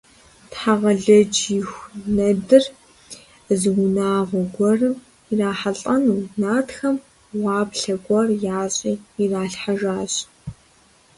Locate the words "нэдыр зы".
2.15-3.69